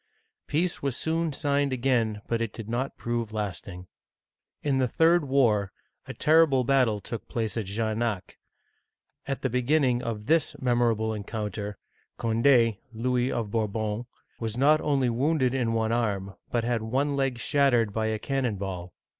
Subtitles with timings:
[0.47, 3.85] Peace was soon signed again, but it did not prove lasting.
[4.63, 5.71] In the third war,
[6.07, 8.37] a terrible battle took place at Jarnac (zhar nac',
[9.29, 9.31] 1569).
[9.31, 11.77] At the beginning of this memorable encounter,
[12.17, 14.07] Conde (Louis of Bourbon)
[14.39, 18.55] was not only wounded in one arm, but had one leg shattered by a cannon
[18.55, 18.95] ball.